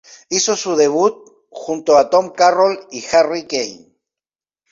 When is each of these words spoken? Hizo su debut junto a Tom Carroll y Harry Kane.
Hizo 0.29 0.55
su 0.55 0.75
debut 0.75 1.45
junto 1.51 1.95
a 1.95 2.09
Tom 2.09 2.31
Carroll 2.31 2.87
y 2.89 3.05
Harry 3.11 3.45
Kane. 3.45 3.93